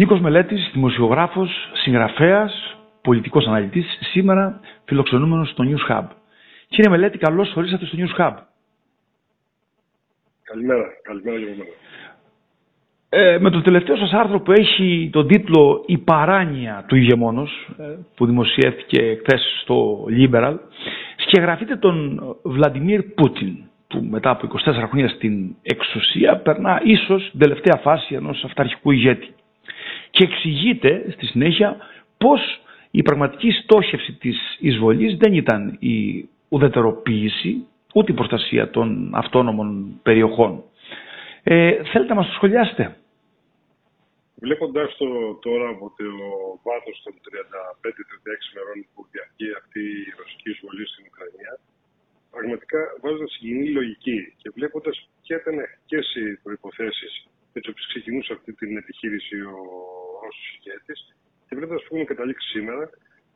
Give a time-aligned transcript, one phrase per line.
[0.00, 6.04] Νίκος Μελέτης, δημοσιογράφος, συγγραφέας, πολιτικός αναλυτής, σήμερα φιλοξενούμενος στο News Hub.
[6.68, 8.34] Κύριε Μελέτη, καλώς ορίσατε στο News Hub.
[10.42, 11.64] Καλημέρα, καλημέρα για μένα.
[13.08, 17.84] Ε, με το τελευταίο σας άρθρο που έχει τον τίτλο «Η παράνοια του ηγεμόνος» ε,
[18.16, 20.56] που δημοσιεύτηκε χθες στο Liberal
[21.16, 23.56] σκεγγραφείτε τον Βλαντιμίρ Πούτιν
[23.88, 29.34] που μετά από 24 χρόνια στην εξουσία περνά ίσως την τελευταία φάση ενός αυταρχικού ηγέτη
[30.18, 31.76] και εξηγείται στη συνέχεια
[32.18, 32.40] πως
[32.90, 40.62] η πραγματική στόχευση της εισβολής δεν ήταν η ουδετεροποίηση ούτε η προστασία των αυτόνομων περιοχών.
[41.42, 42.96] Ε, θέλετε να μας το σχολιάσετε;
[44.44, 45.08] Βλέποντας το
[45.46, 46.04] τώρα από το
[46.66, 51.52] βάθος των 35-36 μερών που διαρκεί αυτή η ρωσική εισβολή στην Ουκρανία,
[52.34, 55.56] πραγματικά βάζοντας κοινή λογική και βλέποντας ποια ήταν
[55.88, 57.08] και οι προποθέσει
[57.52, 59.56] με τι οποίε ξεκινούσε αυτή την επιχείρηση ο
[60.22, 60.98] Ρώσος ηγέτης,
[61.46, 62.84] και βλέποντα που έχουμε καταλήξει σήμερα,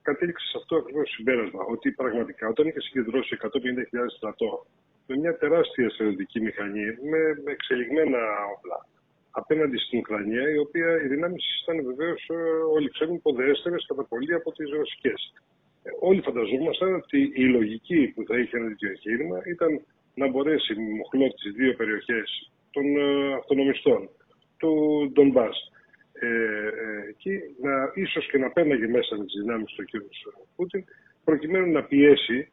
[0.08, 1.62] κατέληξε σε αυτό ακριβώς το συμπέρασμα.
[1.74, 4.66] Ότι πραγματικά όταν είχε συγκεντρώσει 150.000 στρατό
[5.06, 8.20] με μια τεράστια στρατιωτική μηχανή, με εξελιγμένα
[8.56, 8.78] όπλα,
[9.30, 12.34] απέναντι στην Ουκρανία, η οποία οι δυνάμεις ήταν βεβαίως, ε,
[12.76, 15.20] όλοι ξέρουν, υποδέστερε κατά πολύ από τις ρωσικές.
[15.82, 19.70] Ε, όλοι φανταζόμασταν ότι η λογική που θα είχε ένα τέτοιο εγχείρημα ήταν
[20.14, 24.08] να μπορέσει με μοχλό τις δύο περιοχές των ε, αυτονομιστών
[24.56, 24.72] του
[25.12, 25.48] Ντομπά
[26.12, 29.90] ε, ε, εκεί να, ίσως και να πέναγε μέσα με τις δυνάμεις του κ.
[30.56, 30.84] Πούτιν
[31.24, 32.52] προκειμένου να πιέσει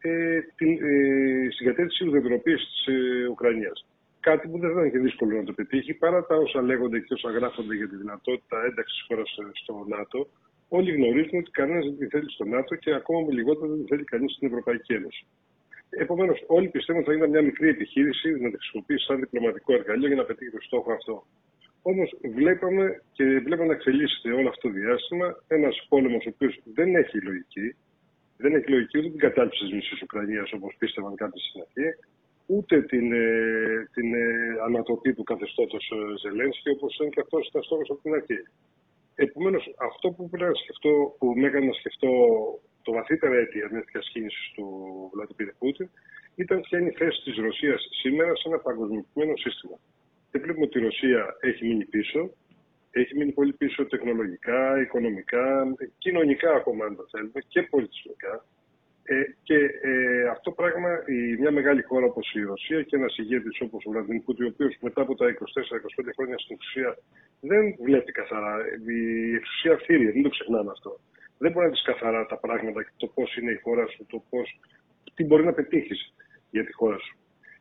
[0.00, 3.86] ε, την ε, συγκατέτηση ουδετεροποίησης της ε, Ουκρανίας.
[4.20, 7.14] Κάτι που δεν θα ήταν και δύσκολο να το πετύχει παρά τα όσα λέγονται και
[7.14, 9.28] όσα γράφονται για τη δυνατότητα ένταξης της χώρας
[9.62, 10.28] στο ΝΑΤΟ.
[10.68, 14.04] Όλοι γνωρίζουν ότι κανένας δεν τη θέλει στο ΝΑΤΟ και ακόμα με λιγότερο δεν θέλει
[14.04, 15.26] κανείς στην Ευρωπαϊκή Ένωση.
[15.90, 20.06] Επομένως, όλοι πιστεύουν ότι θα ήταν μια μικρή επιχείρηση να τη χρησιμοποιήσει σαν διπλωματικό εργαλείο
[20.06, 21.24] για να πετύχει το στόχο αυτό.
[21.82, 26.94] Όμως βλέπαμε και βλέπαμε να εξελίσσεται όλο αυτό το διάστημα ένας πόλεμος ο οποίος δεν
[26.94, 27.76] έχει λογική,
[28.36, 31.88] δεν έχει λογική ούτε την κατάληψη της μισή Ουκρανίας όπως πίστευαν κάποιοι στην αρχή,
[32.46, 34.26] ούτε την, ε, την ε,
[34.66, 38.40] ανατροπή του καθεστώτος ε, Ζελένσκι, όπως ήταν και αυτός ήταν στόχος από την αρχή.
[39.14, 42.10] Επομένως, αυτό που πρέπει να σκεφτώ, που με έκανε να σκεφτώ
[42.82, 44.66] το βαθύτερο αίτια μιας τέτοια κίνηση του
[45.12, 45.88] Βλαντιμίρ Πούτιν,
[46.34, 49.76] ήταν ποια είναι η θέση της Ρωσίας σήμερα σε ένα παγκοσμιοποιημένο σύστημα.
[50.30, 52.30] Και βλέπουμε ότι η Ρωσία έχει μείνει πίσω,
[52.90, 58.44] έχει μείνει πολύ πίσω τεχνολογικά, οικονομικά, κοινωνικά ακόμα αν το θέλουμε και πολιτισμικά.
[59.02, 63.60] Ε, και ε, αυτό πράγμα, η, μια μεγάλη χώρα όπως η Ρωσία και ένας ηγέτης
[63.60, 65.34] όπως ο Βλαντιμίρ Πούτιν, ο οποίος μετά από τα 24-25
[66.16, 66.98] χρόνια στην εξουσία
[67.40, 68.56] δεν βλέπει καθαρά.
[68.86, 71.00] Η εξουσία φύρει, μην το ξεχνάμε αυτό.
[71.42, 74.22] Δεν μπορεί να δεις καθαρά τα πράγματα και το πώς είναι η χώρα σου, το
[74.30, 74.60] πώς,
[75.14, 76.14] τι μπορεί να πετύχεις
[76.50, 77.14] για τη χώρα σου.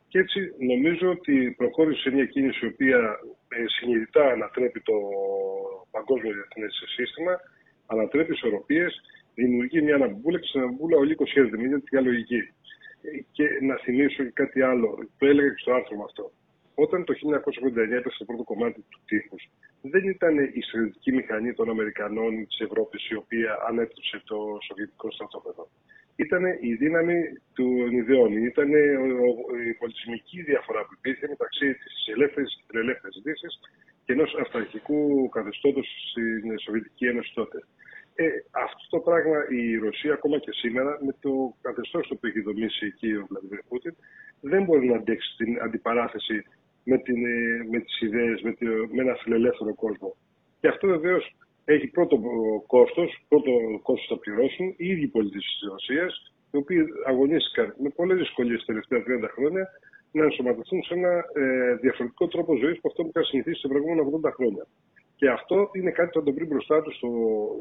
[0.08, 0.40] Και έτσι
[0.72, 3.00] νομίζω ότι προχώρησε σε μια κίνηση η οποία
[3.48, 4.98] ε, συνειδητά ανατρέπει το
[5.92, 7.34] παγκόσμιο διεθνές σύστημα,
[7.86, 9.02] ανατρέπει ισορροπίες
[9.34, 12.42] δημιουργεί μια αναμπούλα και στην αναμπούλα ο λύκος χαίρεται με μια λογική.
[13.32, 16.32] Και να θυμίσω και κάτι άλλο, το έλεγα και στο άρθρο μου αυτό.
[16.76, 19.50] Όταν το 1989 έπεσε το πρώτο κομμάτι του τείχους,
[19.82, 25.70] δεν ήταν η στρατιωτική μηχανή των Αμερικανών της Ευρώπης η οποία ανέπτυξε το Σοβιετικό στρατόπεδο.
[26.16, 27.18] Ήταν η δύναμη
[27.54, 28.70] των ιδεών, ήταν
[29.70, 33.60] η πολιτισμική διαφορά που υπήρχε μεταξύ της ελεύθερης και την ελεύθερης Δύσης
[34.06, 37.58] και ενός αυταρχικού καθεστώτος στην Σοβιετική Ένωση τότε.
[38.16, 42.42] Ε, αυτό το πράγμα η Ρωσία ακόμα και σήμερα με το καθεστώς το οποίο έχει
[42.42, 43.96] δομήσει εκεί ο Βλαντιμίρ Πούτιν
[44.42, 46.46] δεν μπορεί να αντέξει την αντιπαράθεση
[46.84, 48.56] με, την, ε, με τις ιδέες, με,
[48.92, 50.16] με ένα φιλελεύθερο κόσμο.
[50.60, 51.36] Και αυτό βεβαίως
[51.66, 52.20] έχει πρώτο
[52.68, 53.52] κόστος, πρώτο
[53.82, 58.66] κόστος θα πληρώσουν οι ίδιοι πολίτες της Ρωσίας, οι οποίοι αγωνίστηκαν με πολλές δυσκολίες τα
[58.66, 59.68] τελευταία 30 χρόνια
[60.12, 64.04] να ενσωματωθούν σε ένα ε, διαφορετικό τρόπο ζωής από αυτό που είχαν συνηθίσει τα προηγούμενα
[64.30, 64.68] 80 χρόνια.
[65.16, 67.10] Και αυτό είναι κάτι που θα το βρει μπροστά τους στο,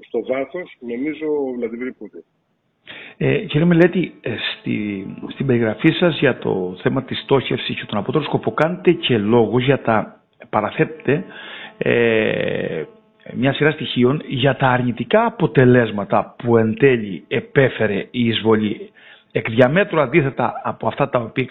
[0.07, 2.25] στο βάθος, νομίζω, ο Βλαντιμίρ Πούτιν.
[3.16, 7.99] Ε, κύριε Μιλέτη, ε, στη, στην περιγραφή σας για το θέμα της στόχευσης και τον
[7.99, 11.25] απότερο σκοπό κάνετε και λόγους για τα παραθέτετε
[11.78, 12.82] ε,
[13.34, 18.91] μια σειρά στοιχείων για τα αρνητικά αποτελέσματα που εν τέλει επέφερε η εισβολή
[19.33, 21.47] εκ διαμέτρου αντίθετα από αυτά τα οποία,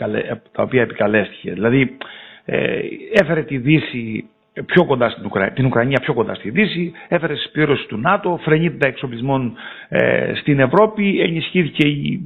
[0.51, 1.51] τα οποία επικαλέστηκε.
[1.51, 1.97] Δηλαδή
[2.45, 2.79] ε,
[3.13, 4.29] έφερε τη Δύση
[4.65, 8.87] πιο κοντά στην Ουκρανία, την Ουκρανία πιο κοντά στη Δύση, έφερε συσπήρωση του ΝΑΤΟ, φρενείται
[8.87, 9.57] εξοπλισμών
[9.89, 12.21] ε, στην Ευρώπη, ενισχύθηκε η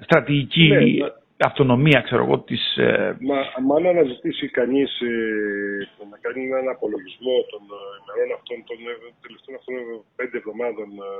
[0.00, 1.06] στρατηγική ναι,
[1.36, 2.76] αυτονομία, ξέρω εγώ, της...
[2.76, 3.16] Ε...
[3.20, 7.60] Μα, μα αν αναζητήσει κανείς ε, να κάνει έναν απολογισμό των
[8.00, 8.78] ημερών αυτών, των
[9.24, 9.76] τελευταίων αυτών
[10.18, 11.10] πέντε εβδομάδων ε,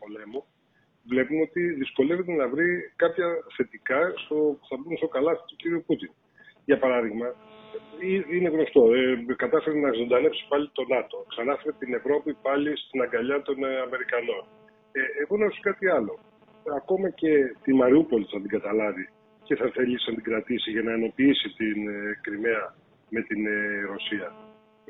[0.00, 0.40] πολέμου,
[1.10, 2.68] βλέπουμε ότι δυσκολεύεται να βρει
[3.02, 5.62] κάποια θετικά στο, που θα μπουν στο καλάθι του κ.
[5.86, 6.10] Πούτιν.
[6.68, 11.16] Για παράδειγμα, ε, είναι γνωστό, ε, κατάφερε να ζωντανέψει πάλι το ΝΑΤΟ.
[11.32, 14.42] Ξανάφερε την Ευρώπη πάλι στην αγκαλιά των ε, Αμερικανών.
[14.98, 16.14] Ε, εγώ να σου κάτι άλλο.
[16.80, 17.30] Ακόμα και
[17.64, 19.04] τη Μαριούπολη θα την καταλάβει
[19.46, 22.64] και θα θέλει να την κρατήσει για να ενοποιήσει την ε, Κρυμαία
[23.14, 23.56] με την ε,
[23.92, 24.28] Ρωσία.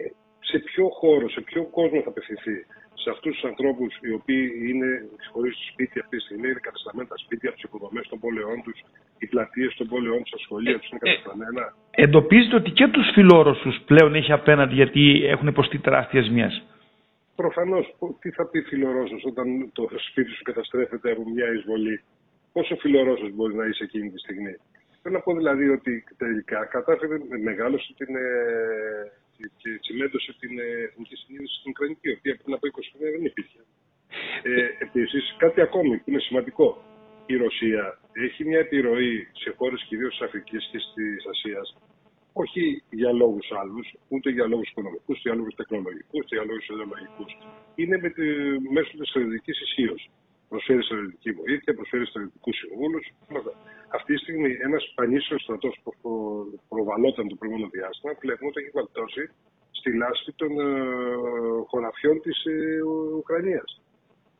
[0.00, 0.04] Ε,
[0.48, 2.56] σε ποιο χώρο, σε ποιο κόσμο θα απευθυνθεί;
[3.02, 4.88] Σε αυτούς τους ανθρώπους οι οποίοι είναι
[5.32, 8.78] χωρίς σπίτι αυτή τη στιγμή, είναι κατασταμένα τα σπίτια τους, οι υποδομές των πόλεων τους,
[9.18, 11.62] οι πλατείες των πόλεων τους, τα σχολεία τους είναι κατασταμένα.
[11.90, 15.02] Ε, εντοπίζετε ότι και τους φιλόρωσου πλέον έχει απέναντι γιατί
[15.32, 16.62] έχουν υποστεί τεράστιες ζημιές.
[17.36, 22.00] Προφανώς, τι θα πει φιλορώσο όταν το σπίτι σου καταστρέφεται από μια εισβολή;
[22.52, 24.54] Πόσο φιλορώσο μπορείς να είσαι εκείνη τη στιγμή;
[25.02, 28.20] Θέλω να πω δηλαδή ότι τελικά κατάφερε μεγάλωσε την, ε,
[29.60, 33.24] και τσιμέντωσε την ε, εθνική συνείδηση στην Ουκρανική, η οποία πριν από 20 χρόνια δεν
[33.30, 33.60] υπήρχε.
[34.42, 36.68] Ε, Επίσης, κάτι ακόμη που είναι σημαντικό.
[37.26, 41.76] Η Ρωσία έχει μια επιρροή σε χώρες κυρίως της Αφρικής και της Ασίας,
[42.32, 46.68] όχι για λόγους άλλους, ούτε για λόγους οικονομικούς, ούτε για λόγους τεχνολογικούς, ούτε για λόγους
[46.68, 47.30] ιδεολογικούς.
[47.74, 48.24] Είναι με τη,
[48.76, 50.10] μέσω της στρατιωτικής ισχύως.
[50.48, 53.04] Προσφέρει στρατιωτική βοήθεια, προσφέρει στρατιωτικούς συμβούλους.
[53.96, 55.90] Αυτή τη στιγμή ένας πανίσιος στρατός που
[56.68, 59.22] προβαλόταν το προηγούμενο διάστημα, βλέπουμε ότι έχει βαλτώσει
[59.70, 60.70] στη λάσπη των ε,
[61.70, 62.80] χωραφιών της ε,
[63.18, 63.80] Ουκρανίας.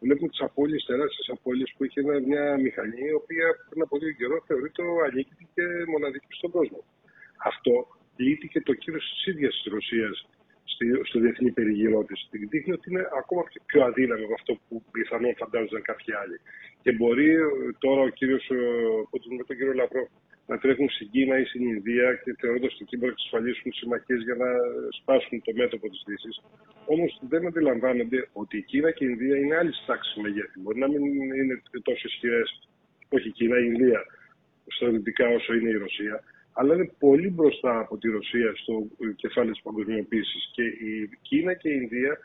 [0.00, 2.00] Βλέπουμε τις απώλειες, τεράστιες απώλειες που είχε
[2.31, 6.81] μια μηχανή, η οποία πριν από λίγο καιρό θεωρείται ανίκητη και μοναδική στον κόσμο.
[7.50, 7.72] Αυτό
[8.16, 10.28] λύτηκε το κύριο της ίδιας της Ρωσίας
[11.08, 12.28] στο διεθνή περιγυρό της.
[12.50, 16.36] Δείχνει ότι είναι ακόμα πιο αδύναμη από αυτό που πιθανόν φαντάζονταν κάποιοι άλλοι.
[16.82, 17.46] Και μπορεί ε,
[17.78, 18.44] τώρα ο κύριος
[19.10, 20.08] Πούτιν με τον κύριο Λαυρό
[20.50, 24.20] να τρέχουν στην Κίνα ή στην Ινδία και θεωρώντας ότι εκεί μπορούν να εξασφαλίσουν συμμαχίες
[24.28, 24.50] για να
[24.98, 26.36] σπάσουν το μέτωπο της Δύσης.
[26.94, 30.56] Όμως δεν αντιλαμβάνονται ότι η Κίνα και η Ινδία είναι άλλη τάξη μεγέθη.
[30.62, 31.02] Μπορεί να μην
[31.40, 31.54] είναι
[31.88, 32.48] τόσο ισχυρές,
[33.08, 34.00] όχι η Κίνα, η Ινδία
[34.74, 36.16] στρατιωτικά όσο είναι η Ρωσία,
[36.58, 38.75] αλλά είναι πολύ μπροστά από τη Ρωσία στο
[39.16, 40.50] κεφάλαιο της παγκοσμιοποίησης.
[40.55, 42.19] Και η Κίνα και η Ινδία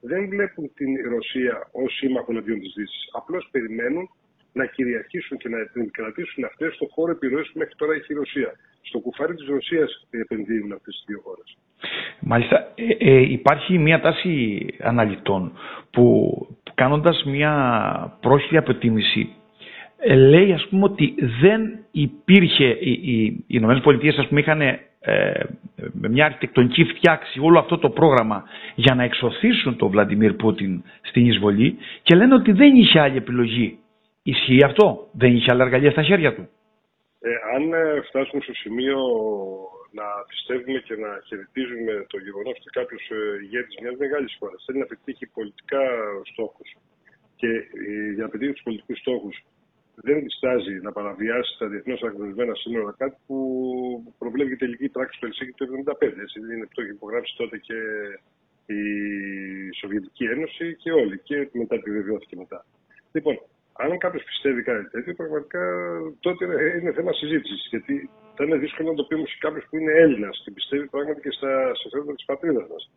[0.00, 3.08] δεν βλέπουν την Ρωσία ως σύμμαχο εναντίον της Δύσης.
[3.12, 4.10] Απλώς περιμένουν
[4.52, 8.16] να κυριαρχήσουν και να την κρατήσουν αυτές στο χώρο επιρροής που μέχρι τώρα έχει η
[8.16, 8.50] Ρωσία.
[8.80, 11.56] Στο κουφάρι της Ρωσίας επενδύουν αυτές τις δύο χώρες.
[12.20, 15.58] Μάλιστα, ε, ε, υπάρχει μια τάση αναλυτών
[15.90, 16.06] που
[16.74, 17.52] κάνοντας μια
[18.20, 19.37] πρόσχηρη αποτίμηση ε,
[20.06, 25.44] λέει ας πούμε ότι δεν υπήρχε, οι, οι, οι Ηνωμένες Πολιτείες ας πούμε είχαν ε,
[25.92, 31.26] με μια αρχιτεκτονική φτιάξει όλο αυτό το πρόγραμμα για να εξωθήσουν τον Βλαντιμίρ Πούτιν στην
[31.26, 33.78] εισβολή και λένε ότι δεν είχε άλλη επιλογή.
[34.22, 36.48] Ισχύει αυτό, δεν είχε άλλα εργαλεία στα χέρια του;
[37.20, 38.98] Ε, αν ε, φτάσουμε στο σημείο
[39.90, 43.10] να πιστεύουμε και να χαιρετίζουμε το γεγονός ότι κάποιος
[43.42, 45.82] ηγέτης μιας μεγάλης χώρας θέλει να πετύχει πολιτικά
[46.32, 46.70] στόχους
[47.36, 47.50] και
[48.14, 49.36] για να πετύχει τους πολιτικούς στόχους
[50.08, 53.38] δεν διστάζει να παραβιάσει τα διεθνώς αγνωρισμένα σύνορα, κάτι που
[54.18, 56.22] προβλέπει η τελική πράξη του Ελσίνκη του 1975.
[56.24, 57.78] Έτσι, είναι που το έχει υπογράψει τότε και
[58.76, 58.80] η
[59.80, 61.16] Σοβιετική Ένωση και όλοι.
[61.28, 62.58] Και μετά επιβεβαιώθηκε μετά.
[63.12, 63.34] Λοιπόν,
[63.82, 65.62] αν κάποιος πιστεύει κάτι τέτοιο, πραγματικά
[66.20, 66.44] τότε
[66.78, 67.66] είναι θέμα συζήτησης.
[67.70, 71.20] Γιατί θα είναι δύσκολο να το πει όμως κάποιος που είναι Έλληνας και πιστεύει πράγματι
[71.20, 72.90] και στα συμφέροντα της πατρίδας μας.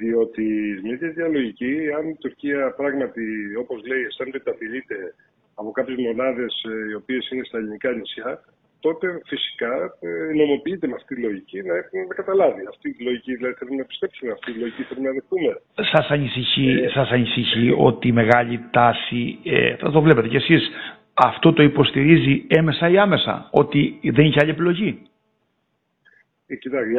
[0.00, 3.26] Διότι με μια τέτοια λογική, αν η Τουρκία πράγματι,
[3.62, 5.14] όπως λέει, αισθάνεται ότι απειλείται
[5.60, 8.30] από κάποιες μονάδες ε, οι οποίες είναι στα ελληνικά νησιά,
[8.80, 12.62] τότε φυσικά ε, νομοποιείται με αυτή τη λογική να έχουμε καταλάβει.
[12.68, 15.50] Αυτή τη λογική δηλαδή θέλουμε να πιστέψουμε, αυτή τη λογική θέλουμε να δεχτούμε.
[15.92, 20.70] Σας ανησυχεί, ε, σας ανησυχεί ότι η μεγάλη τάση, ε, θα το βλέπετε κι εσείς,
[21.14, 25.02] αυτό το υποστηρίζει έμεσα ή άμεσα, ότι δεν είχε άλλη επιλογή;
[26.50, 26.98] Ε, κοιτάξτε, οι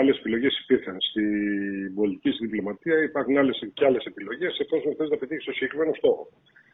[0.00, 0.96] άλλες επιλογές υπήρχαν.
[1.00, 5.92] Στην πολιτική, στην διπλωματία υπάρχουν άλλες, και άλλες επιλογές εφόσον θες να πετύχεις το συγκεκριμένο
[5.94, 6.24] στόχο.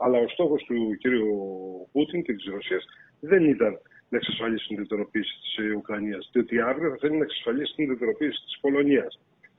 [0.05, 1.05] Αλλά ο στόχος του κ.
[1.93, 2.85] Πούτιν και της Ρωσίας
[3.21, 3.73] δεν ήταν
[4.11, 6.31] να εξασφαλίσει την ιδιωτικοποίηση της Ουκρανίας.
[6.33, 9.13] Διότι αύριο θα θέλει να εξασφαλίσει την ιδιωτικοποίηση της Πολωνίας.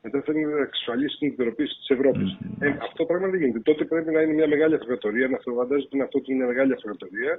[0.03, 2.29] Μετά θέλει να εξασφαλίσει την ιδιωτικοποίηση της Ευρώπης.
[2.31, 2.65] Mm-hmm.
[2.65, 3.59] Ε, αυτό πράγμα δεν γίνεται.
[3.69, 7.33] Τότε πρέπει να είναι μια μεγάλη αυτοκρατορία, να φαντάζεται τον αυτό του μια μεγάλη αυτοκρατορία,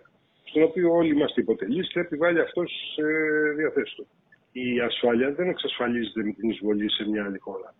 [0.50, 3.04] στον οποίο όλοι είμαστε υποτελείς και θα επιβάλλει αυτός σε
[3.58, 4.06] διαθέσει του.
[4.52, 7.74] Η ασφάλεια δεν εξασφαλίζεται με την εισβολή σε μια άλλη χώρα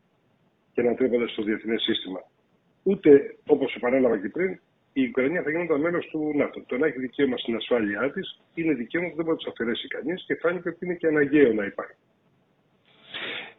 [0.73, 2.21] και να τρέπονται στο διεθνές σύστημα.
[2.83, 4.61] Ούτε, όπως επανέλαβα και πριν,
[4.93, 6.65] η Ουκρανία θα γινόταν μέλος του ΝΑΤΟ.
[6.67, 9.87] Το να έχει δικαίωμα στην ασφάλειά της είναι δικαίωμα που δεν μπορεί να του αφαιρέσει
[9.89, 11.97] κανείς και φάνηκε ότι είναι και αναγκαίο να υπάρχει.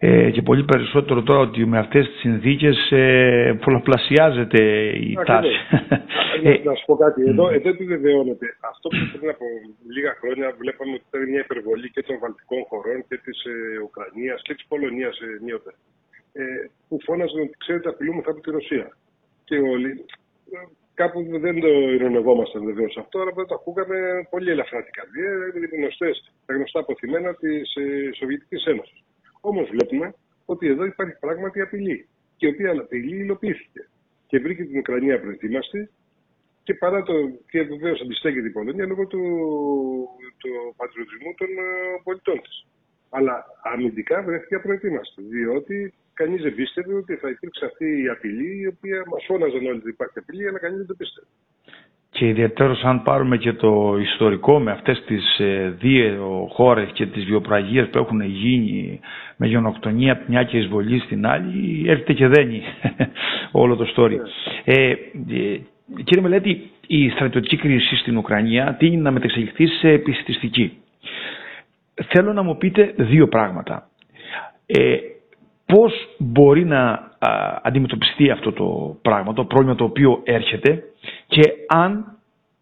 [0.05, 4.61] Ε, και πολύ περισσότερο τώρα ότι με αυτές τις συνθήκες ε, πολλαπλασιάζεται
[5.09, 5.57] η τάση.
[6.43, 8.47] Ε, να σου πω κάτι, εδώ, εδώ επιβεβαιώνεται.
[8.71, 9.45] Αυτό που πριν από
[9.95, 13.53] λίγα χρόνια βλέπαμε ότι ήταν μια υπερβολή και των βαλτικών χωρών και της ε,
[13.85, 15.71] Ουκρανίας και της Πολωνίας ε, ενίοτε.
[16.33, 16.43] Ε,
[16.87, 18.87] που φώναζαν ότι ξέρετε απειλούμε από τη Ρωσία.
[19.47, 20.05] Και όλοι
[20.93, 23.97] Κάπου δεν το ειρωνευόμασταν βεβαίως αυτό, αλλά δεν το ακούγαμε
[24.29, 25.31] πολύ ελαφρά την καρδία.
[25.55, 28.99] Είναι γνωστές, τα γνωστά αποθυμένα της ε, Σοβιετικής Ένωσης.
[29.45, 30.13] Όμως βλέπουμε
[30.45, 32.07] ότι εδώ υπάρχει πράγματι απειλή,
[32.37, 33.87] και η οποία απειλή υλοποιήθηκε.
[34.27, 35.89] Και βρήκε την Ουκρανία προετοίμαστη
[36.63, 37.13] και παρά το.
[37.49, 39.23] και βεβαίως αντιστέκεται η Πολωνία λόγω του,
[40.37, 42.65] του πατριωτισμού των ε, πολιτών της.
[43.09, 48.67] Αλλά αμυντικά βρέθηκε απροετοίμαστη, διότι κανείς δεν πίστευε ότι θα υπήρξε αυτή η απειλή, η
[48.67, 51.27] οποία μας φώναζαν όλοι ότι υπάρχει απειλή, αλλά κανείς δεν το πίστευε.
[52.13, 57.25] Και ιδιαίτερως αν πάρουμε και το ιστορικό με αυτές τις ε, δύο χώρες και τις
[57.25, 58.99] βιοπραγίες που έχουν γίνει
[59.37, 62.61] με γενοκτονία από μια και εισβολή στην άλλη, έρχεται και δένει
[63.61, 64.09] όλο το story.
[64.09, 64.73] Ναι.
[64.73, 64.95] Ε, ε,
[66.03, 70.77] κύριε Μελέτη, η στρατιωτική κρίση στην Ουκρανία τίνει να μετεξελιχθεί σε επιστηστική.
[72.07, 73.87] Θέλω να μου πείτε δύο πράγματα.
[74.65, 74.95] Ε,
[75.65, 77.11] πώς μπορεί να
[77.61, 80.83] αντιμετωπιστεί αυτό το πράγμα, το πρόβλημα το οποίο έρχεται
[81.33, 82.17] και αν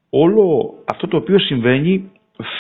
[0.09, 2.11] όλο αυτό το οποίο συμβαίνει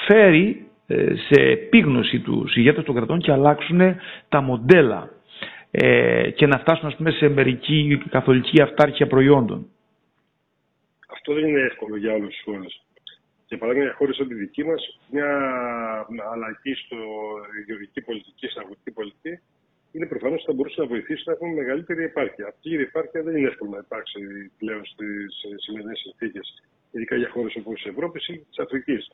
[0.07, 3.81] φέρει ε, σε επίγνωση τους ηγέτες των κρατών και αλλάξουν
[4.29, 5.09] τα μοντέλα
[5.71, 9.67] ε, και να φτάσουν ας πούμε, σε μερική καθολική αυτάρχεια προϊόντων.
[11.11, 12.81] Αυτό δεν είναι εύκολο για όλες τις χώρες.
[13.47, 15.29] Για παράδειγμα, για χώρες σαν τη δική μας, μια
[16.33, 16.97] αλλαγή στο
[17.65, 19.39] γεωργική πολιτική, στην αγροτική πολιτική,
[19.91, 22.47] είναι προφανώς ότι θα μπορούσε να βοηθήσει να έχουμε μεγαλύτερη επάρκεια.
[22.47, 24.19] Αυτή η επάρκεια δεν είναι εύκολο να υπάρξει
[24.57, 25.31] πλέον στις
[25.63, 29.11] σημερινές συνθήκες, ειδικά για χώρες όπως η Ευρώπη ή της Αφρικής.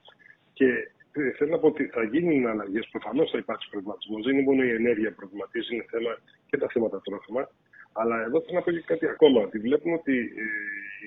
[0.53, 0.67] Και
[1.11, 2.87] ε, θέλω να πω ότι θα γίνουν αλλαγές.
[2.91, 4.23] Προφανώς θα υπάρξει προβληματισμός.
[4.25, 6.11] Δεν είναι μόνο η ενέργεια που προβληματίζει, είναι θέμα
[6.49, 7.49] και τα θέματα τρόφιμα.
[7.99, 9.41] Αλλά εδώ θέλω να πω και κάτι ακόμα.
[9.41, 10.45] Ότι βλέπουμε ότι ε,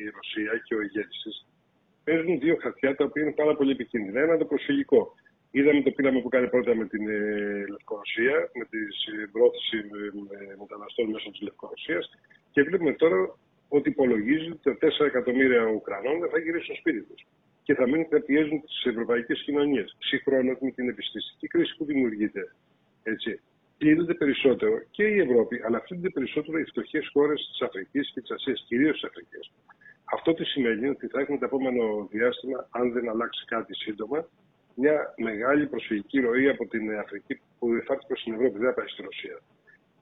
[0.00, 1.46] η Ρωσία και ο ηγέτης της
[2.04, 4.20] παίζουν δύο χαρτιά τα οποία είναι πάρα πολύ επικίνδυνα.
[4.20, 5.14] Ένα το προσφυγικό.
[5.50, 8.78] Είδαμε το πείραμα που κάνει πρώτα με την ε, Λευκορωσία, με τη
[9.33, 9.76] πρόθεση
[10.59, 12.11] μεταναστών μέσω της Λευκορωσίας
[12.50, 13.37] και βλέπουμε τώρα
[13.69, 17.26] ότι υπολογίζεται ότι 4 εκατομμύρια Ουκρανών δεν θα γυρίσουν στο σπίτι τους
[17.62, 19.97] και θα μείνουν να πιέζουν τις ευρωπαϊκές κοινωνίες.
[19.99, 22.42] Συγχρόνως με την επιστημιστική κρίση που δημιουργείται.
[23.02, 23.40] Έτσι.
[23.78, 28.30] Πλήττονται περισσότερο και η Ευρώπη, αλλά πλήττονται περισσότερο οι φτωχές χώρες της Αφρικής και της
[28.30, 29.50] Ασίας, κυρίως της Αφρικής.
[30.04, 34.28] Αυτό τι σημαίνει ότι θα έχουμε το επόμενο διάστημα, αν δεν αλλάξει κάτι σύντομα,
[34.80, 34.96] μια
[35.28, 38.88] μεγάλη προσφυγική ροή από την Αφρική που θα έρθει προς την Ευρώπη, δεν θα πάει
[38.94, 39.37] στη Ρωσία.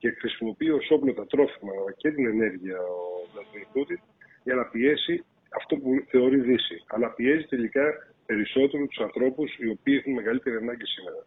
[0.01, 3.99] Και χρησιμοποιεί ως όπλο τα τρόφιμα και την ενέργεια ο Βλαντιμίρ
[4.43, 5.15] για να πιέσει
[5.59, 6.77] αυτό που θεωρεί Δύση.
[6.87, 7.85] Αλλά πιέζει τελικά
[8.25, 11.21] περισσότερο τους ανθρώπους οι οποίοι έχουν μεγαλύτερη ανάγκη σήμερα.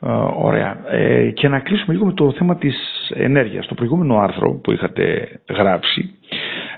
[0.00, 0.08] Ε,
[0.48, 0.70] ωραία.
[0.90, 2.76] Ε, και να κλείσουμε λίγο με το θέμα της
[3.14, 3.66] ενέργειας.
[3.66, 6.14] Το προηγούμενο άρθρο που είχατε γράψει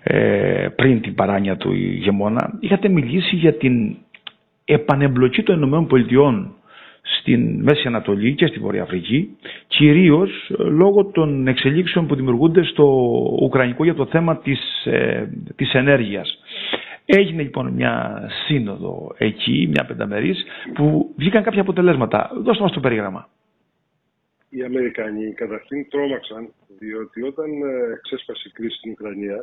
[0.03, 3.97] ε, πριν την παράνοια του ηγεμόνα είχατε μιλήσει για την
[4.75, 6.53] επανεμπλοκή των ΗΠΑ
[7.21, 12.85] στην Μέση Ανατολή και στη Βορεια Αφρική, κυρίως ε, λόγω των εξελίξεων που δημιουργούνται στο
[13.43, 16.39] Ουκρανικό για το θέμα της, ε, της ενέργειας.
[17.05, 20.45] Έγινε λοιπόν μια σύνοδο εκεί, μια πενταμερής,
[20.75, 22.31] που βγήκαν κάποια αποτελέσματα.
[22.35, 23.29] Δώστε μας το περίγραμμα.
[24.51, 26.49] Οι Αμερικανοί καταρχήν τρόμαξαν,
[26.79, 29.37] διότι όταν ε, ξέσπασε η κρίση στην Ουκρανία,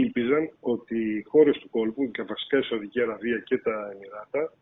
[0.00, 4.52] ήλπιζαν ότι οι χώρες του κόλπου, και βασικά η Σαουδική Αραβία και τα Εμμυράτα,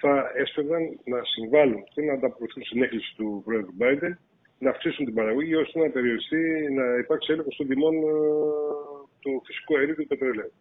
[0.00, 4.14] θα έσπευαν να συμβάλλουν και να ανταποκριθούν στην έκκληση του πρόεδρου Biden
[4.58, 8.02] να αυξήσουν την παραγωγή ώστε να περιοριστεί, να υπάρξει έλεγχος των τιμών ε,
[9.20, 10.52] του φυσικού αερίου και του πετρελαίου.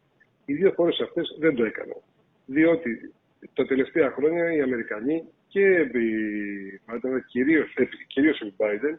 [0.45, 2.01] Οι δύο χώρες αυτές δεν το έκαναν.
[2.45, 3.13] Διότι
[3.53, 5.63] τα τελευταία χρόνια οι Αμερικανοί και
[8.07, 8.95] κυρίως επί Biden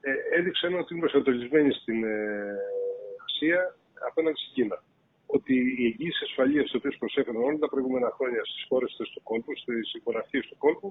[0.00, 2.54] ε, έδειξαν ότι είναι προσανατολισμένοι στην ε,
[3.26, 3.77] Ασία
[4.08, 4.78] απέναντι στην Κίνα.
[5.36, 9.52] Ότι οι εγγύσει ασφαλείας τις οποίες προσέφεραν όλα τα προηγούμενα χρόνια στις χώρες του κόλπου,
[9.62, 10.88] στις υπογραφίε του κόλπου,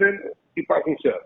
[0.00, 0.14] δεν
[0.62, 1.16] υπάρχουν πια.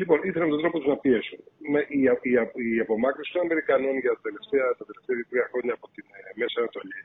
[0.00, 1.38] Λοιπόν, ήθελαν τον τρόπο τους να πιέσουν.
[1.72, 2.00] Με η,
[2.30, 2.32] η,
[2.74, 6.56] η απομάκρυνση των Αμερικανών για τα τελευταία, τα τελευταία τρία χρόνια από την ε, Μέση
[6.62, 7.00] Ανατολή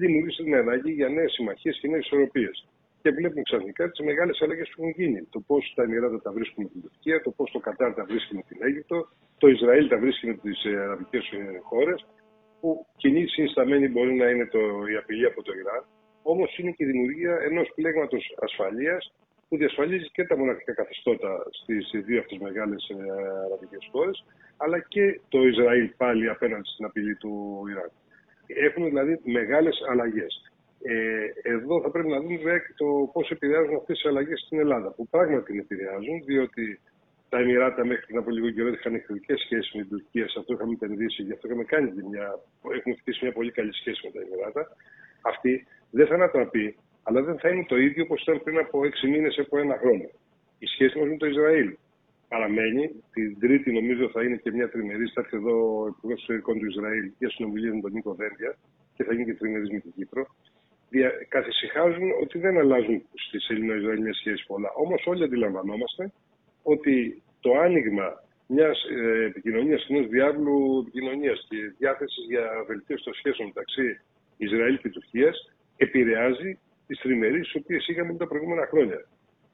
[0.00, 2.56] δημιούργησε την ανάγκη για νέες συμμαχίες και νέες ισορροπίες.
[3.02, 5.20] Και βλέπουμε ξαφνικά τις μεγάλες αλλαγές που έχουν γίνει.
[5.34, 8.34] Το πώς τα Εμμυράτα τα βρίσκουν με την Τουρκία, το πώς το Κατάρ τα βρίσκει
[8.34, 11.24] με την Αίγυπτο, το Ισραήλ τα βρίσκει με τις ε, αραβικές
[11.62, 12.06] χώρες
[12.60, 14.58] που κοινή συνισταμένη μπορεί να είναι το,
[14.92, 15.84] η απειλή από το Ιράν,
[16.22, 19.12] όμως είναι και η δημιουργία ενός πλέγματος ασφαλείας
[19.48, 22.90] που διασφαλίζει και τα μοναχικά καθεστώτα στις δύο αυτές μεγάλες
[23.46, 24.24] αραβικές χώρες,
[24.56, 27.90] αλλά και το Ισραήλ πάλι απέναντι στην απειλή του Ιράν.
[28.46, 30.52] Έχουν δηλαδή μεγάλες αλλαγές.
[30.82, 35.08] Ε, εδώ θα πρέπει να δούμε το πώς επηρεάζουν αυτές οι αλλαγές στην Ελλάδα, που
[35.08, 36.80] πράγματι την επηρεάζουν, διότι
[37.28, 40.28] τα Εμμυράτα μέχρι πριν από λίγο καιρό είχαν εκδοτικέ σχέσεις με την Τουρκία.
[40.28, 42.26] Σε αυτό είχαμε επενδύσει, γι' αυτό είχαμε κάνει μια,
[42.78, 44.62] έχουμε χτίσει μια πολύ καλή σχέση με τα Εμμυράτα.
[45.22, 49.06] Αυτή δεν θα ανατραπεί, αλλά δεν θα είναι το ίδιο όπως ήταν πριν από έξι
[49.08, 50.06] μήνες από ένα χρόνο.
[50.58, 51.76] Η σχέση μας με το Ισραήλ
[52.28, 52.90] παραμένει.
[53.12, 55.06] Την Τρίτη, νομίζω, θα είναι και μια τριμερή.
[55.14, 58.56] Θα έρθει εδώ ο Υπουργός Εξωτερικών του Ισραήλ για συνομιλίες με τον Νίκο Δένδια
[58.94, 60.26] και θα γίνει και τριμερής με την Κύπρο,
[60.90, 64.70] δια, καθησυχάζουν ότι δεν αλλάζουν στις ελληνο-ισραηλινέ σχέσεις πολλά.
[64.76, 66.12] Όμως όλοι αντιλαμβανόμαστε
[66.72, 68.08] ότι το άνοιγμα
[68.46, 74.00] μιας ε, επικοινωνίας, ενός διάβλου επικοινωνίας και διάθεσης για βελτίωση των σχέσεων μεταξύ
[74.36, 75.36] Ισραήλ και Τουρκίας
[75.76, 78.98] επηρεάζει τις τριμερείς τις οποίες είχαμε τα προηγούμενα χρόνια.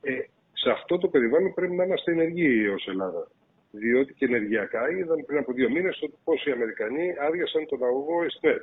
[0.03, 0.13] Ε,
[0.53, 3.29] σε αυτό το περιβάλλον πρέπει να είμαστε ενεργοί ως Ελλάδα.
[3.71, 8.61] Διότι και ενεργειακά είδαμε πριν από δύο μήνες πώς οι Αμερικανοί άδειασαν τον αγωγό ΕΣΤΕΡ.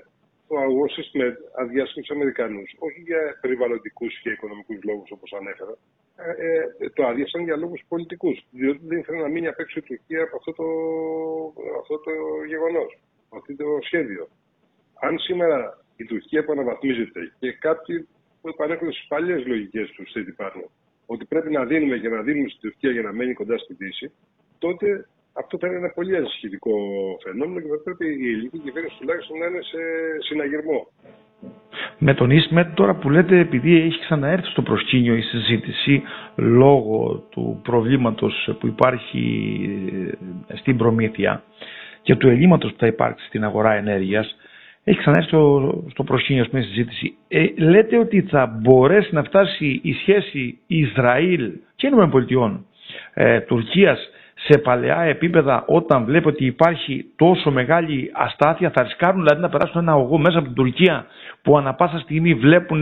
[0.53, 5.75] Ο αγωγός ΕΣΤΕΡ αδειάστηκε του Αμερικανούς, όχι για περιβαλλοντικούς και οικονομικούς λόγους όπως ανέφερα.
[6.15, 6.31] Ε,
[6.85, 8.37] ε, το άδειασαν για λόγους πολιτικούς.
[8.51, 10.65] Διότι δεν ήθελε να μείνει απ' έξω η Τουρκία από αυτό το,
[11.81, 12.11] αυτό το
[12.47, 14.27] γεγονός, αυτό το σχέδιο.
[15.01, 15.57] Αν σήμερα
[15.95, 18.07] η Τουρκία επαναβαθμίζεται και κάποιοι
[18.41, 20.71] που επανέρχονται στι παλιές λογικές τους State Department,
[21.05, 24.11] ότι πρέπει να δίνουμε και να δίνουμε στην Τουρκία για να μένει κοντά στην Δύση,
[24.57, 26.71] τότε αυτό θα είναι ένα πολύ ανησυχητικό
[27.23, 29.79] φαινόμενο και θα πρέπει η ελληνική κυβέρνηση τουλάχιστον να είναι σε
[30.27, 30.87] συναγερμό.
[31.97, 36.01] Με τον Ισμέτ τώρα που λέτε επειδή έχει ξαναέρθει στο προσκήνιο η συζήτηση
[36.35, 39.23] λόγω του προβλήματος που υπάρχει
[40.47, 41.43] ε, στην προμήθεια
[42.01, 44.35] και του ελλείμματος που θα υπάρξει στην αγορά ενέργειας
[44.83, 47.15] έχει ξανάρθει στο, στο προσκήνιο στην συζήτηση.
[47.27, 52.63] Ε, λέτε ότι θα μπορέσει να φτάσει η σχέση Ισραήλ και ΗΠΑ
[53.13, 54.09] ε, Τουρκίας
[54.43, 59.81] σε παλαιά επίπεδα όταν βλέπει ότι υπάρχει τόσο μεγάλη αστάθεια θα ρισκάρουν δηλαδή να περάσουν
[59.81, 61.05] ένα ογό μέσα από την Τουρκία
[61.41, 62.81] που ανα πάσα στιγμή βλέπουν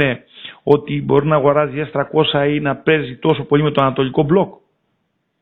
[0.64, 4.54] ότι μπορεί να αγοράζει S300 ή να παίζει τόσο πολύ με το Ανατολικό Μπλοκ;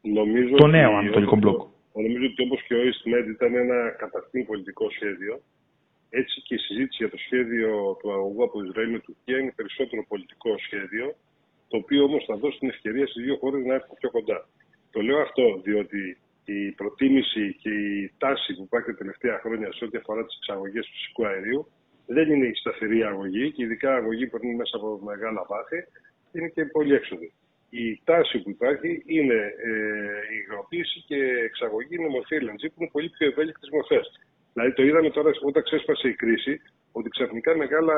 [0.01, 1.61] Νομίζω το νέο Ανατολικό Μπλοκ.
[1.93, 5.39] Νομίζω ότι όπως και ο EastMed ήταν ένα καταρχήν πολιτικό σχέδιο
[6.09, 10.05] έτσι και η συζήτηση για το σχέδιο του αγωγού από Ισραήλ με Τουρκία είναι περισσότερο
[10.07, 11.05] πολιτικό σχέδιο
[11.67, 14.37] το οποίο όμως θα δώσει την ευκαιρία στις δύο χώρες να έρθουν πιο κοντά.
[14.97, 19.83] Το λέω αυτό διότι η προτίμηση και η τάση που υπάρχει τα τελευταία χρόνια σε
[19.85, 21.61] ό,τι αφορά τις εξαγωγές του φυσικού αερίου
[22.15, 25.79] δεν είναι η σταθερή αγωγή και ειδικά αγωγή που είναι μέσα από μεγάλα βάθη
[26.33, 27.29] είναι και πολύ έξοδη.
[27.69, 29.39] Η τάση που υπάρχει είναι
[29.69, 29.71] ε,
[30.33, 34.05] η υγροποίηση και εξαγωγή είναι μορφή LNG που είναι πολύ πιο ευέλικτες μορφές.
[34.53, 36.53] Δηλαδή το είδαμε τώρα όταν ξέσπασε η κρίση
[36.91, 37.95] ότι ξαφνικά μεγάλα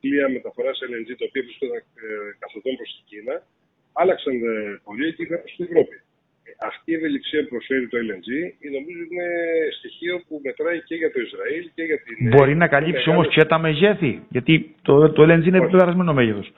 [0.00, 2.08] πλοία μεταφοράς LNG τα οποία βρίσκονταν ε,
[2.42, 3.36] καθοδόν προς την Κίνα
[4.00, 5.96] άλλαξαν ε, πολύ και ήρθαν στην Ευρώπη.
[6.70, 8.28] Αυτή η ευελιξία που προσφέρει το LNG
[8.76, 9.28] νομίζω είναι
[9.78, 12.28] στοιχείο που μετράει και για το Ισραήλ και για την.
[12.34, 16.52] Μπορεί να καλύψει όμως και τα μεγέθη, γιατί το, το LNG είναι επιδρασμένο μέγεθος.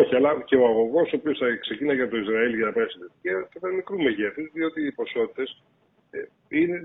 [0.00, 2.88] Όχι, αλλά και ο αγωγός ο οποίος θα ξεκινά για το Ισραήλ για να πάει
[2.88, 5.48] στην Τουρκία θα ήταν μικρού μεγέθους, διότι οι ποσότητες
[6.10, 6.18] ε,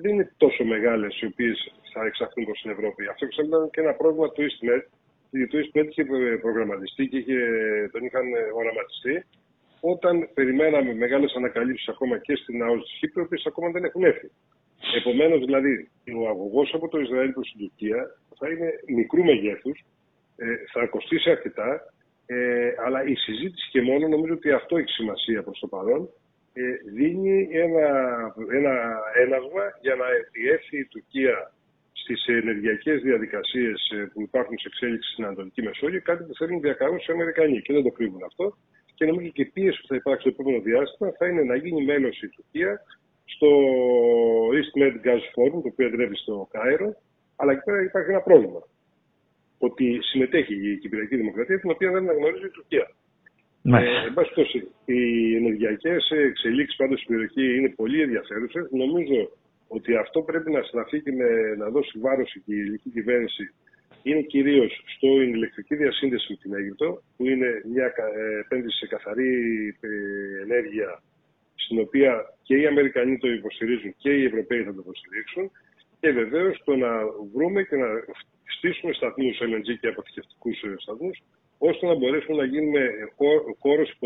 [0.01, 1.58] δεν είναι τόσο μεγάλες οι οποίες
[1.93, 3.01] θα εξαχθούν προς την Ευρώπη.
[3.12, 4.84] Αυτό ήταν και ένα πρόβλημα του EastMed,
[5.29, 6.03] γιατί το EastMed είχε
[6.45, 7.39] προγραμματιστεί και είχε,
[7.91, 8.25] τον είχαν
[8.60, 9.15] οραματιστεί
[9.81, 14.31] όταν περιμέναμε μεγάλες ανακαλύψεις ακόμα και στην ΑΟΣ της Κύπρου, οι ακόμα δεν έχουν έρθει.
[14.95, 15.89] Επομένως, δηλαδή,
[16.21, 19.79] ο αγωγός από το Ισραήλ προς την Τουρκία θα είναι μικρού μεγέθους,
[20.35, 21.93] ε, θα κοστίσει αρκετά,
[22.25, 26.09] ε, αλλά η συζήτηση και μόνο νομίζω ότι αυτό έχει σημασία προς το παρόν.
[26.53, 26.61] Ε,
[26.93, 27.87] δίνει ένα,
[28.51, 28.73] ένα
[29.23, 30.05] ένασμα για να
[30.51, 31.51] έρθει η Τουρκία
[31.91, 36.97] στις ενεργειακές διαδικασίες ε, που υπάρχουν σε εξέλιξη στην Ανατολική Μεσόγειο, κάτι που θέλουν διακαρούν
[36.97, 38.55] οι Αμερικανοί και δεν το κρύβουν αυτό
[38.99, 41.81] και νομίζω και η πίεση που θα υπάρξει το επόμενο διάστημα θα είναι να γίνει
[41.85, 42.71] μέλος η Τουρκία
[43.33, 43.49] στο
[44.57, 46.89] East Med Gas Forum, το οποίο εντρέπει στο Κάιρο,
[47.35, 48.62] αλλά εκεί πέρα υπάρχει ένα πρόβλημα.
[49.57, 52.85] Ότι συμμετέχει η Κυπριακή Δημοκρατία, την οποία δεν αναγνωρίζει η Τουρκία.
[53.63, 55.01] Ε, εν πάση περιπτώσει, οι
[55.35, 58.67] ενεργειακές εξελίξεις πάντως στην περιοχή είναι πολύ ενδιαφέρουσες.
[58.71, 59.19] Νομίζω
[59.67, 61.12] ότι αυτό πρέπει να στραφεί και
[61.57, 63.43] να δώσει βάρος η ελληνική κυβέρνηση
[64.03, 69.33] είναι κυρίως στην ηλεκτρική διασύνδεση με την Αίγυπτο, που είναι μια ε, επένδυση σε καθαρή
[69.79, 69.89] ε,
[70.41, 71.01] ενέργεια,
[71.55, 72.12] στην οποία
[72.43, 75.51] και οι Αμερικανοί το υποστηρίζουν και οι Ευρωπαίοι θα το υποστηρίξουν.
[75.99, 76.91] Και βεβαίως το να
[77.33, 77.88] βρούμε και να
[78.57, 81.17] στήσουμε σταθμούς LNG και αποθηκευτικούς ε, σταθμούς,
[81.57, 82.89] ώστε να μπορέσουμε να γίνουμε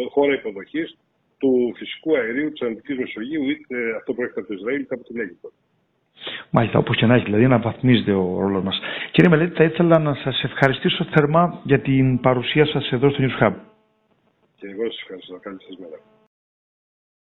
[0.09, 0.97] χώρα υποδοχής
[1.37, 5.19] του φυσικού αερίου της Ανατολικής Μεσογείου, είτε αυτό προέρχεται από το Ισραήλ είτε από την
[5.19, 5.51] Αίγυπτο.
[6.49, 8.79] Μάλιστα, όπως και να έχει, δηλαδή να βαθμίζεται ο ρόλος μας.
[9.11, 13.43] Κύριε Μελέτη, θα ήθελα να σας ευχαριστήσω θερμά για την παρουσία σας εδώ στο News
[13.43, 13.53] Hub.
[14.55, 15.39] Και εγώ σας ευχαριστώ.
[15.41, 16.12] Καλή σας μέρα.